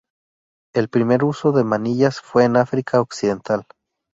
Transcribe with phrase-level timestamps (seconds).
[0.73, 3.67] El primer uso de manillas fue en África Occidental.